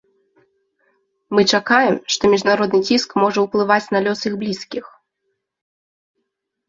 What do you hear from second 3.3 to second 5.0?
ўплываць на лёс іх блізкіх.